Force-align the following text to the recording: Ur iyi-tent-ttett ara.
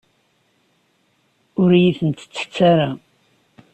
Ur 1.61 1.69
iyi-tent-ttett 1.77 2.55
ara. 2.71 2.89